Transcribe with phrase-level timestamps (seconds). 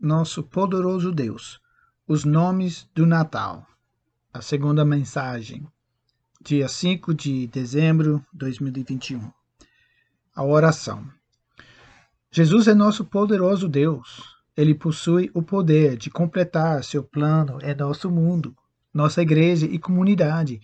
[0.00, 1.60] nosso poderoso Deus,
[2.08, 3.66] os nomes do Natal.
[4.32, 5.66] A segunda mensagem,
[6.40, 9.30] dia 5 de dezembro de 2021.
[10.34, 11.06] A oração.
[12.30, 14.38] Jesus é nosso poderoso Deus.
[14.56, 18.56] Ele possui o poder de completar seu plano em nosso mundo,
[18.94, 20.62] nossa igreja e comunidade,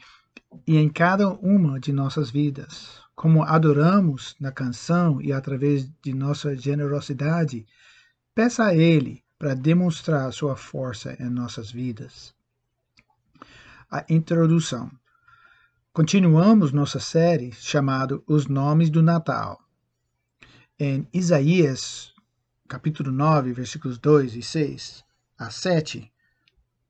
[0.67, 3.01] e em cada uma de nossas vidas.
[3.15, 7.67] Como adoramos na canção e através de nossa generosidade,
[8.35, 12.35] peça a Ele para demonstrar sua força em nossas vidas.
[13.91, 14.91] A introdução.
[15.93, 19.61] Continuamos nossa série chamada Os Nomes do Natal.
[20.79, 22.13] Em Isaías,
[22.69, 25.05] capítulo 9, versículos 2 e 6
[25.39, 26.13] a 7,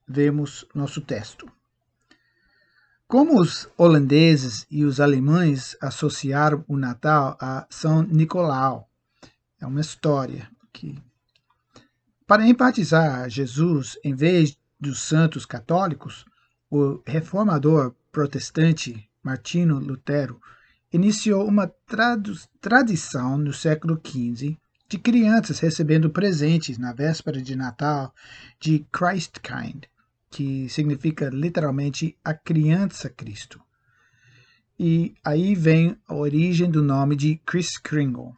[0.09, 1.51] vemos nosso texto.
[3.09, 8.91] Como os holandeses e os alemães associaram o Natal a São Nicolau,
[9.61, 11.01] é uma história que
[12.27, 16.25] para empatizar Jesus em vez dos santos católicos,
[16.69, 20.41] o reformador protestante Martino Lutero
[20.93, 21.73] iniciou uma
[22.61, 24.57] tradição no século XV
[24.89, 28.13] de crianças recebendo presentes na véspera de Natal
[28.61, 29.85] de Christkind,
[30.31, 33.61] que significa literalmente a criança Cristo.
[34.79, 38.35] E aí vem a origem do nome de Chris Kringle.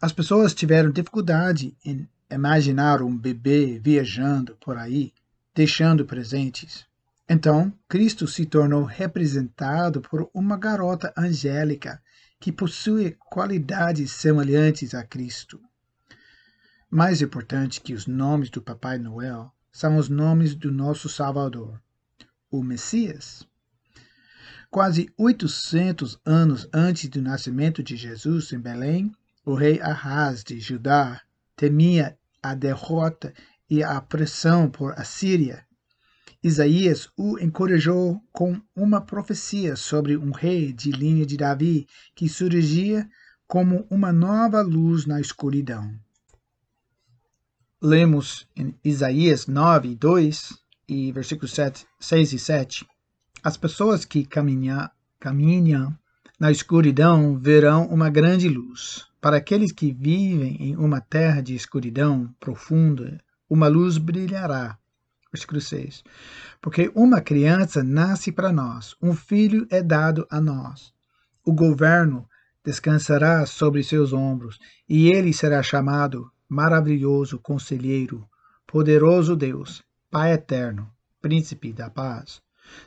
[0.00, 5.12] As pessoas tiveram dificuldade em imaginar um bebê viajando por aí,
[5.54, 6.86] deixando presentes.
[7.28, 12.02] Então, Cristo se tornou representado por uma garota angélica
[12.40, 15.60] que possui qualidades semelhantes a Cristo.
[16.90, 21.80] Mais importante que os nomes do Papai Noel são os nomes do nosso Salvador,
[22.50, 23.46] o Messias.
[24.70, 29.12] Quase 800 anos antes do nascimento de Jesus em Belém,
[29.44, 31.20] o rei Ahaz de Judá
[31.54, 33.32] temia a derrota
[33.68, 35.64] e a pressão por Assíria.
[36.42, 43.08] Isaías o encorajou com uma profecia sobre um rei de linha de Davi que surgia
[43.46, 45.92] como uma nova luz na escuridão.
[47.82, 52.86] Lemos em Isaías 9, 2 e versículos 7, 6 e 7.
[53.42, 54.88] As pessoas que caminham,
[55.18, 55.96] caminham
[56.38, 59.09] na escuridão verão uma grande luz.
[59.20, 64.78] Para aqueles que vivem em uma terra de escuridão profunda, uma luz brilhará.
[65.30, 66.02] Versículo 6.
[66.60, 70.92] Porque uma criança nasce para nós, um filho é dado a nós.
[71.44, 72.26] O governo
[72.64, 78.26] descansará sobre seus ombros, e ele será chamado Maravilhoso Conselheiro,
[78.66, 82.40] Poderoso Deus, Pai Eterno, Príncipe da Paz.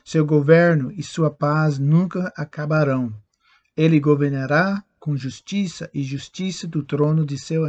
[0.04, 3.14] Seu governo e sua paz nunca acabarão
[3.76, 7.66] ele governará com justiça e justiça do trono de seu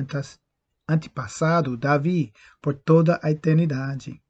[0.88, 2.31] antepassado Davi
[2.62, 4.22] por toda a eternidade.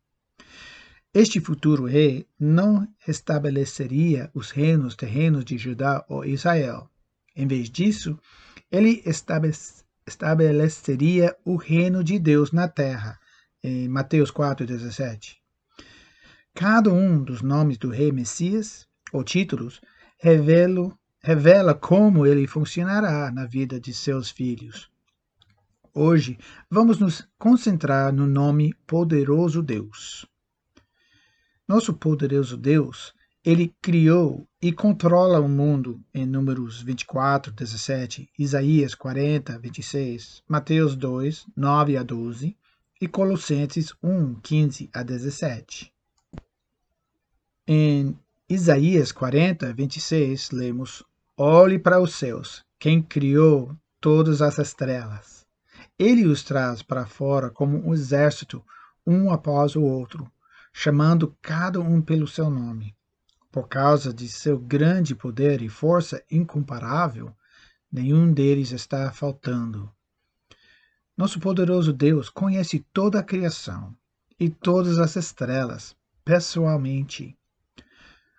[1.13, 6.89] Este futuro rei não restabeleceria os reinos terrenos de Judá ou Israel.
[7.35, 8.17] Em vez disso,
[8.71, 9.03] ele
[10.07, 13.19] estabeleceria o reino de Deus na terra,
[13.61, 15.35] em Mateus 4,17.
[16.55, 19.79] Cada um dos nomes do rei Messias, ou títulos,
[20.17, 20.91] revela
[21.25, 24.91] revela como ele funcionará na vida de seus filhos.
[25.91, 26.37] Hoje,
[26.69, 30.27] vamos nos concentrar no nome Poderoso Deus.
[31.67, 33.11] Nosso poderoso Deus,
[33.43, 41.47] ele criou e controla o mundo em Números 24, 17, Isaías 40, 26, Mateus 2,
[41.57, 42.55] 9 a 12
[43.01, 45.91] e Colossenses 1, 15 a 17.
[47.67, 48.15] Em
[48.47, 51.03] Isaías 40, 26, lemos:
[51.37, 55.45] Olhe para os céus, quem criou todas as estrelas.
[55.99, 58.63] Ele os traz para fora como um exército,
[59.05, 60.31] um após o outro,
[60.71, 62.95] chamando cada um pelo seu nome.
[63.51, 67.35] Por causa de seu grande poder e força incomparável,
[67.91, 69.91] nenhum deles está faltando.
[71.17, 73.93] Nosso poderoso Deus conhece toda a criação
[74.39, 77.37] e todas as estrelas pessoalmente.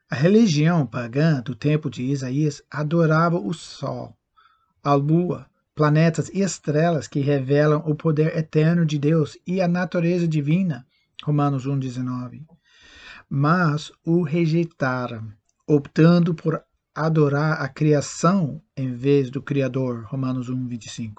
[0.09, 4.17] A religião pagã do tempo de Isaías adorava o sol,
[4.81, 10.29] a lua, planetas e estrelas que revelam o poder eterno de Deus e a natureza
[10.29, 10.87] divina.
[11.25, 12.47] Romanos 1,19.
[13.29, 15.33] Mas o rejeitaram,
[15.67, 16.63] optando por
[16.95, 20.05] adorar a criação em vez do Criador.
[20.05, 21.15] Romanos 1,25.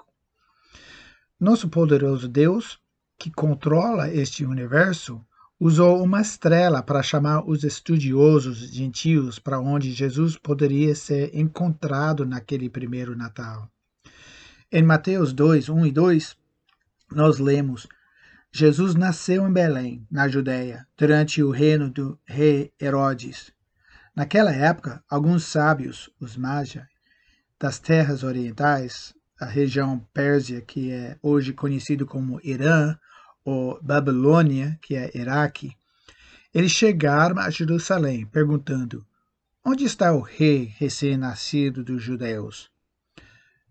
[1.38, 2.80] Nosso poderoso Deus,
[3.18, 5.22] que controla este universo,
[5.60, 12.70] usou uma estrela para chamar os estudiosos gentios para onde Jesus poderia ser encontrado naquele
[12.70, 13.68] primeiro Natal.
[14.70, 16.36] Em Mateus 2, 1 e 2,
[17.10, 17.88] nós lemos:
[18.52, 23.52] Jesus nasceu em Belém, na Judéia, durante o reino do rei Herodes.
[24.14, 26.82] Naquela época, alguns sábios, os Magi,
[27.58, 32.96] das terras orientais, a região Pérsia, que é hoje conhecido como Irã,
[33.48, 35.74] ou Babilônia, que é Iraque,
[36.52, 39.06] eles chegaram a Jerusalém perguntando:
[39.64, 42.70] Onde está o rei recém-nascido dos judeus?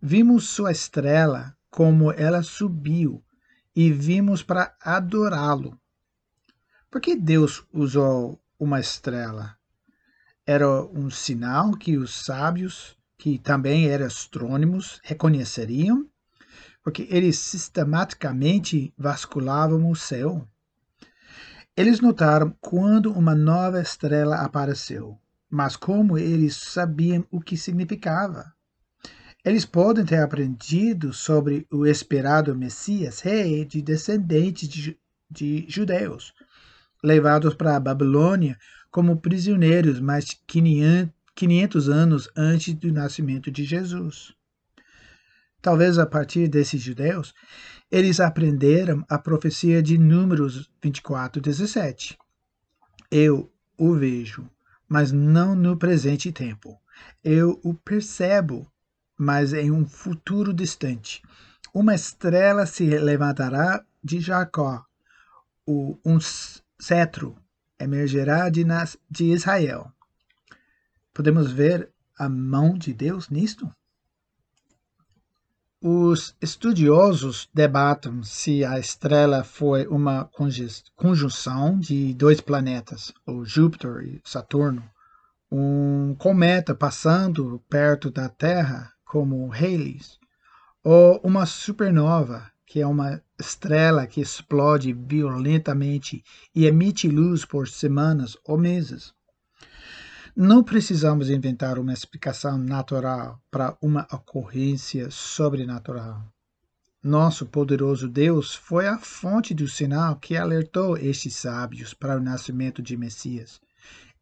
[0.02, 3.24] Vimos sua estrela como ela subiu
[3.76, 5.80] e vimos para adorá-lo.
[6.90, 9.58] Por que Deus usou uma estrela?
[10.44, 16.10] Era um sinal que os sábios, que também eram astrônomos, reconheceriam?
[16.88, 20.48] Porque eles sistematicamente vasculavam o céu.
[21.76, 25.20] Eles notaram quando uma nova estrela apareceu,
[25.50, 28.54] mas como eles sabiam o que significava?
[29.44, 34.98] Eles podem ter aprendido sobre o esperado Messias, rei de descendentes de,
[35.30, 36.34] de judeus,
[37.04, 38.58] levados para a Babilônia
[38.90, 40.38] como prisioneiros mais de
[41.36, 44.37] 500 anos antes do nascimento de Jesus.
[45.62, 47.34] Talvez a partir desses judeus,
[47.92, 52.18] eles aprenderam a profecia de Números 24, 17.
[53.10, 54.50] Eu o vejo,
[54.88, 56.80] mas não no presente tempo.
[57.24, 58.72] Eu o percebo,
[59.18, 61.22] mas em um futuro distante.
[61.74, 64.84] Uma estrela se levantará de Jacó,
[65.68, 66.20] um
[66.80, 67.36] cetro
[67.80, 68.66] emergerá de,
[69.10, 69.92] de Israel.
[71.14, 73.72] Podemos ver a mão de Deus nisto?
[75.80, 80.28] Os estudiosos debatem se a estrela foi uma
[80.96, 84.84] conjunção de dois planetas, o Júpiter e Saturno,
[85.52, 90.18] um cometa passando perto da Terra como Halley's,
[90.84, 96.24] ou uma supernova, que é uma estrela que explode violentamente
[96.56, 99.14] e emite luz por semanas ou meses.
[100.40, 106.24] Não precisamos inventar uma explicação natural para uma ocorrência sobrenatural.
[107.02, 112.84] Nosso poderoso Deus foi a fonte do sinal que alertou estes sábios para o nascimento
[112.84, 113.60] de Messias.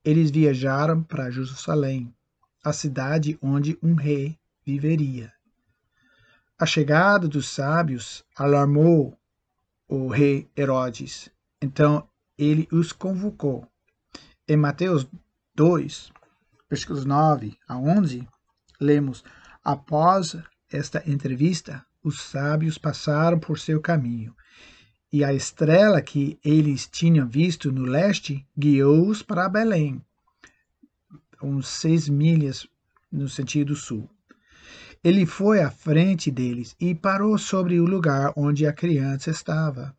[0.06, 2.16] Eles viajaram para Jerusalém,
[2.64, 5.34] a cidade onde um rei viveria.
[6.58, 9.20] A chegada dos sábios alarmou
[9.86, 11.30] o rei Herodes.
[11.62, 12.08] Então
[12.38, 13.68] ele os convocou.
[14.48, 15.06] Em Mateus
[15.56, 16.12] 2,
[16.70, 18.28] versículos 9 a 11,
[18.80, 19.24] lemos:
[19.64, 20.36] Após
[20.70, 24.36] esta entrevista, os sábios passaram por seu caminho,
[25.12, 30.02] e a estrela que eles tinham visto no leste guiou-os para Belém,
[31.42, 32.68] uns seis milhas
[33.10, 34.10] no sentido sul.
[35.02, 39.96] Ele foi à frente deles e parou sobre o lugar onde a criança estava.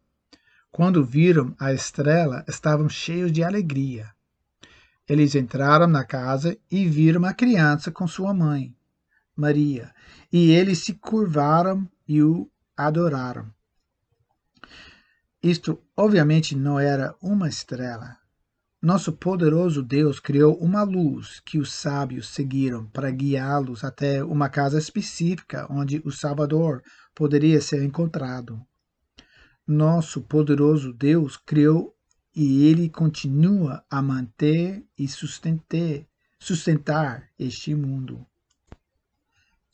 [0.70, 4.15] Quando viram a estrela, estavam cheios de alegria.
[5.08, 8.74] Eles entraram na casa e viram a criança com sua mãe,
[9.36, 9.94] Maria,
[10.32, 13.52] e eles se curvaram e o adoraram.
[15.42, 18.16] Isto, obviamente, não era uma estrela,
[18.86, 24.78] nosso poderoso Deus criou uma luz que os sábios seguiram para guiá-los até uma casa
[24.78, 26.82] específica onde o Salvador
[27.12, 28.60] poderia ser encontrado.
[29.66, 31.95] Nosso poderoso Deus criou
[32.36, 36.04] e ele continua a manter e sustentar,
[36.38, 38.26] sustentar este mundo.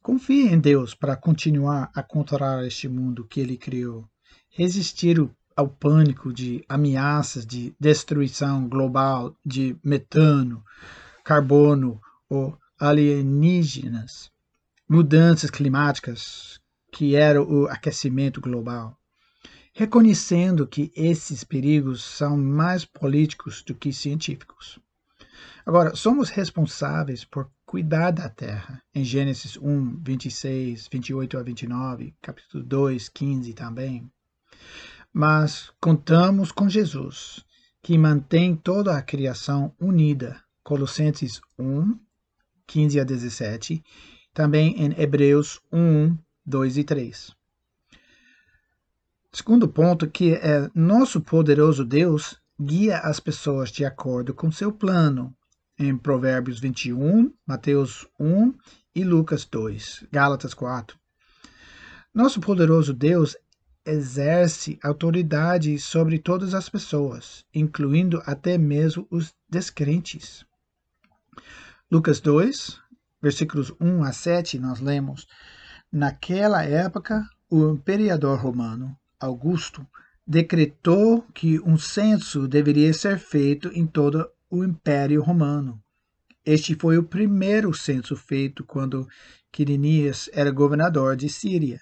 [0.01, 4.09] Confie em Deus para continuar a controlar este mundo que ele criou.
[4.49, 10.65] Resistir ao pânico de ameaças de destruição global de metano,
[11.25, 14.31] carbono ou alienígenas,
[14.89, 16.61] mudanças climáticas,
[16.93, 18.97] que era o aquecimento global,
[19.73, 24.79] reconhecendo que esses perigos são mais políticos do que científicos.
[25.65, 28.83] Agora, somos responsáveis por cuidar da terra.
[28.95, 34.11] Em Gênesis 1, 26, 28 a 29, capítulo 2, 15 também.
[35.13, 37.45] Mas contamos com Jesus,
[37.83, 40.43] que mantém toda a criação unida.
[40.63, 41.99] Colossenses 1,
[42.67, 43.83] 15 a 17,
[44.35, 47.42] também em Hebreus 1, 2 e 3.
[49.35, 55.35] Segundo ponto, que é nosso poderoso Deus guia as pessoas de acordo com seu plano,
[55.79, 58.53] em Provérbios 21, Mateus 1
[58.95, 60.99] e Lucas 2, Gálatas 4.
[62.13, 63.35] Nosso poderoso Deus
[63.87, 70.45] exerce autoridade sobre todas as pessoas, incluindo até mesmo os descrentes.
[71.91, 72.79] Lucas 2,
[73.23, 75.27] versículos 1 a 7, nós lemos:
[75.91, 78.95] Naquela época, o imperador romano,
[79.25, 79.87] Augusto
[80.27, 85.81] decretou que um censo deveria ser feito em todo o Império Romano.
[86.45, 89.07] Este foi o primeiro censo feito quando
[89.51, 91.81] Quirinias era governador de Síria.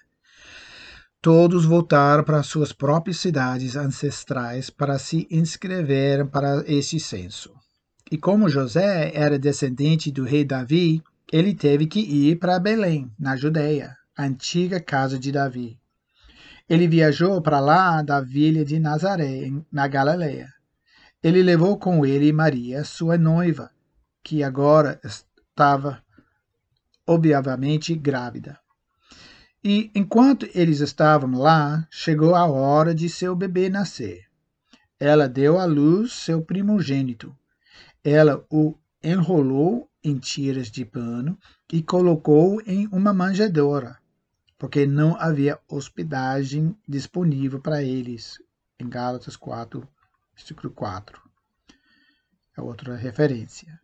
[1.21, 7.53] Todos voltaram para suas próprias cidades ancestrais para se inscreverem para este censo.
[8.11, 13.35] E como José era descendente do rei Davi, ele teve que ir para Belém, na
[13.35, 15.80] Judéia, a antiga casa de Davi.
[16.71, 20.47] Ele viajou para lá da vila de Nazaré, na Galileia.
[21.21, 23.69] Ele levou com ele Maria, sua noiva,
[24.23, 26.01] que agora estava
[27.05, 28.57] obviamente grávida.
[29.61, 34.21] E enquanto eles estavam lá, chegou a hora de seu bebê nascer.
[34.97, 37.35] Ela deu à luz seu primogênito,
[38.01, 41.37] ela o enrolou em tiras de pano
[41.73, 44.00] e colocou em uma manjedoura,
[44.61, 48.39] porque não havia hospedagem disponível para eles.
[48.79, 49.87] Em Gálatas 4,
[50.35, 51.19] versículo 4.
[52.55, 53.81] É outra referência.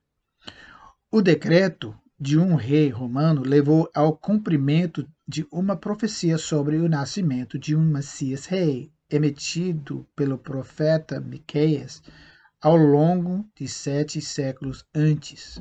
[1.10, 7.58] O decreto de um rei romano levou ao cumprimento de uma profecia sobre o nascimento
[7.58, 12.04] de um Messias rei, emitido pelo profeta Miqueias
[12.62, 15.60] ao longo de sete séculos antes.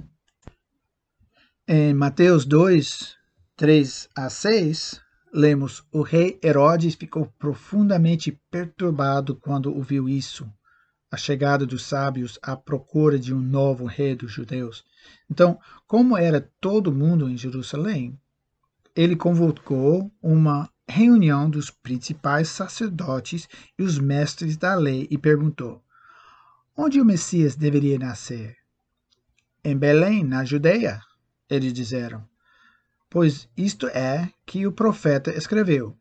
[1.66, 3.16] Em Mateus 2,
[3.56, 10.50] 3 a 6, lemos: O rei Herodes ficou profundamente perturbado quando ouviu isso,
[11.10, 14.84] a chegada dos sábios à procura de um novo rei dos judeus.
[15.30, 18.18] Então, como era todo mundo em Jerusalém,
[18.94, 25.82] ele convocou uma reunião dos principais sacerdotes e os mestres da lei e perguntou:
[26.76, 28.56] Onde o Messias deveria nascer?
[29.62, 31.00] Em Belém, na Judeia,
[31.48, 32.26] eles disseram.
[33.18, 35.96] Pois isto é que o profeta escreveu.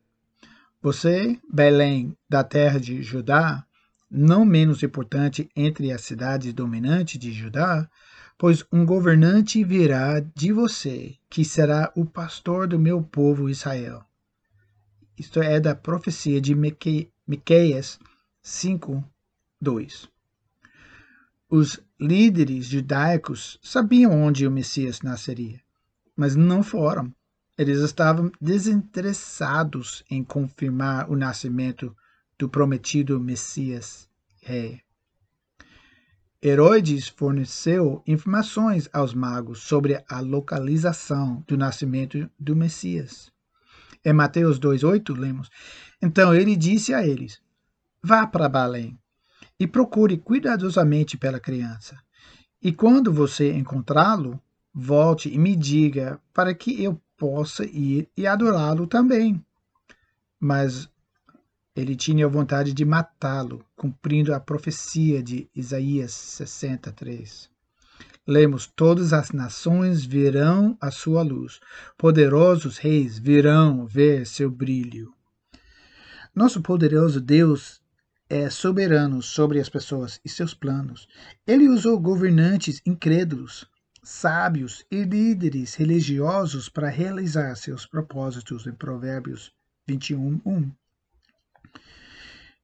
[0.82, 3.64] Você, Belém, da terra de Judá,
[4.10, 7.88] não menos importante entre as cidades dominantes de Judá,
[8.36, 14.04] pois um governante virá de você, que será o pastor do meu povo Israel.
[15.18, 17.98] Isto é da profecia de Miqueias
[18.42, 19.02] 5,
[19.58, 20.06] 2.
[21.48, 25.64] Os líderes judaicos sabiam onde o Messias nasceria,
[26.16, 27.12] mas não foram.
[27.58, 31.94] Eles estavam desinteressados em confirmar o nascimento
[32.38, 34.08] do prometido Messias
[34.42, 34.80] rei.
[36.42, 43.32] Herodes forneceu informações aos magos sobre a localização do nascimento do Messias.
[44.04, 45.50] Em Mateus 2,8 lemos:
[46.00, 47.40] Então ele disse a eles:
[48.00, 48.96] Vá para Belém
[49.58, 51.98] e procure cuidadosamente pela criança.
[52.62, 54.40] E quando você encontrá-lo,
[54.78, 59.42] volte e me diga para que eu possa ir e adorá-lo também.
[60.38, 60.86] Mas
[61.74, 67.48] ele tinha vontade de matá-lo, cumprindo a profecia de Isaías 63.
[68.26, 71.58] Lemos: Todas as nações virão a sua luz,
[71.96, 75.10] poderosos reis virão ver seu brilho.
[76.34, 77.80] Nosso poderoso Deus
[78.28, 81.08] é soberano sobre as pessoas e seus planos.
[81.46, 83.66] Ele usou governantes incrédulos,
[84.06, 89.52] sábios e líderes religiosos para realizar seus propósitos em Provérbios
[89.84, 90.70] 21, 1.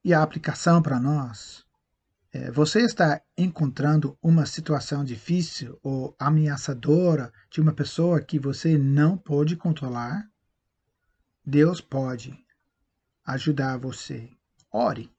[0.05, 1.67] E a aplicação para nós.
[2.33, 9.19] É, você está encontrando uma situação difícil ou ameaçadora de uma pessoa que você não
[9.19, 10.31] pode controlar?
[11.45, 12.39] Deus pode
[13.27, 14.31] ajudar você.
[14.71, 15.11] Ore.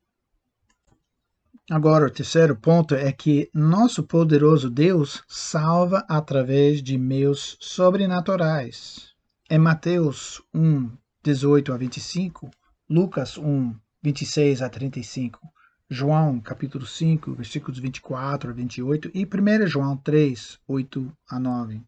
[1.71, 9.13] Agora, o terceiro ponto é que nosso poderoso Deus salva através de meios sobrenaturais.
[9.49, 10.91] Em Mateus 1,
[11.23, 12.51] 18 a 25,
[12.89, 15.39] Lucas 1, 26 a 35,
[15.89, 21.81] João capítulo 5, versículos 24 a 28 e 1 João 3, 8 a 9.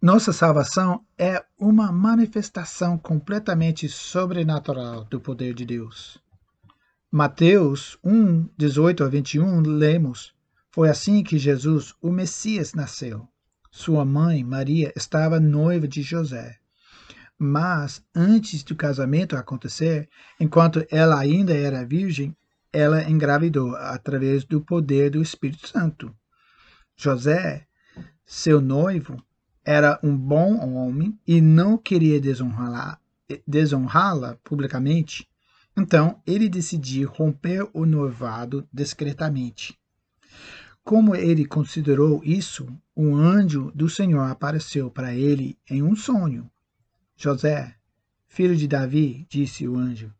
[0.00, 6.22] Nossa salvação é uma manifestação completamente sobrenatural do poder de Deus.
[7.16, 10.34] Mateus 1, 18 a 21, lemos:
[10.72, 13.28] Foi assim que Jesus, o Messias, nasceu.
[13.70, 16.56] Sua mãe, Maria, estava noiva de José.
[17.38, 20.08] Mas, antes do casamento acontecer,
[20.40, 22.36] enquanto ela ainda era virgem,
[22.72, 26.12] ela engravidou através do poder do Espírito Santo.
[26.96, 27.64] José,
[28.26, 29.22] seu noivo,
[29.64, 32.98] era um bom homem e não queria desonrá-la
[33.46, 35.28] desonrá publicamente.
[35.76, 39.78] Então ele decidiu romper o noivado discretamente.
[40.84, 46.48] Como ele considerou isso, um anjo do Senhor apareceu para ele em um sonho.
[47.16, 47.74] José,
[48.28, 50.12] filho de Davi, disse o anjo,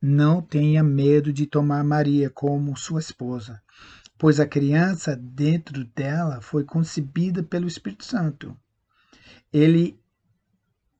[0.00, 3.60] Não tenha medo de tomar Maria como sua esposa,
[4.16, 8.56] pois a criança dentro dela foi concebida pelo Espírito Santo.
[9.52, 9.98] Ele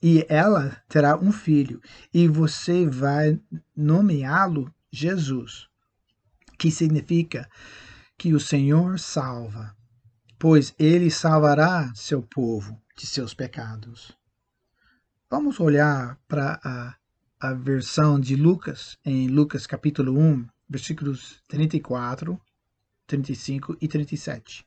[0.02, 1.80] e ela terá um filho,
[2.12, 3.40] e você vai
[3.76, 5.68] nomeá-lo Jesus,
[6.59, 7.49] que significa
[8.18, 9.76] que o Senhor salva,
[10.38, 14.16] pois ele salvará seu povo de seus pecados.
[15.30, 16.97] Vamos olhar para a,
[17.40, 22.40] a versão de Lucas, em Lucas capítulo 1, versículos 34,
[23.06, 24.66] 35 e 37.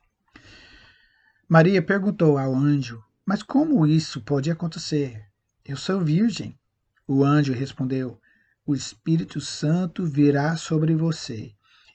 [1.48, 5.26] Maria perguntou ao anjo: Mas como isso pode acontecer?
[5.64, 6.58] Eu sou virgem.
[7.06, 8.18] O anjo respondeu:
[8.64, 11.52] O Espírito Santo virá sobre você,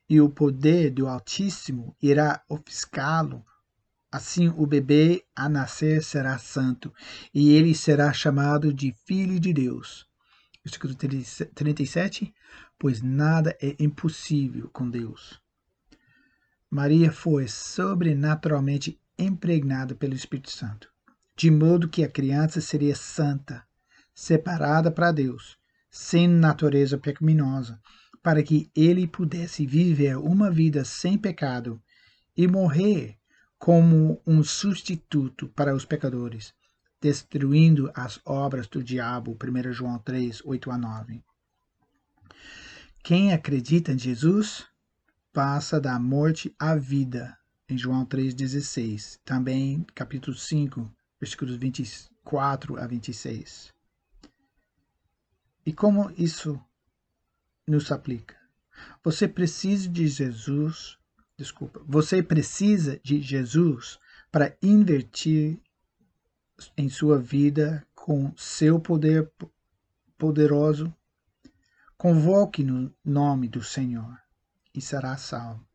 [0.07, 3.43] e o poder do Altíssimo irá ofuscá-lo
[4.11, 6.93] Assim o bebê a nascer será santo,
[7.33, 10.05] e ele será chamado de Filho de Deus.
[10.61, 12.33] Versículo 37.
[12.77, 15.39] Pois nada é impossível com Deus.
[16.69, 20.90] Maria foi sobrenaturalmente impregnada pelo Espírito Santo,
[21.41, 23.65] de modo que a criança seria santa,
[24.13, 25.57] separada para Deus,
[25.89, 27.81] sem natureza pecaminosa,
[28.21, 31.81] para que ele pudesse viver uma vida sem pecado
[32.37, 33.17] e morrer
[33.57, 36.53] como um substituto para os pecadores,
[37.01, 39.35] destruindo as obras do diabo.
[39.35, 41.23] 1 João 3, 8 a 9.
[43.03, 44.67] Quem acredita em Jesus
[45.33, 47.35] passa da morte à vida,
[47.67, 49.17] em João 3,16.
[49.25, 53.71] Também, capítulo 5, versículos 24 a 26.
[55.65, 56.59] E como isso
[57.65, 58.35] nos aplica?
[59.03, 60.99] Você precisa de Jesus
[61.41, 63.99] desculpa, você precisa de Jesus
[64.31, 65.59] para invertir
[66.77, 69.31] em sua vida com seu poder
[70.17, 70.93] poderoso.
[71.97, 74.19] Convoque no nome do Senhor
[74.73, 75.67] e será salvo.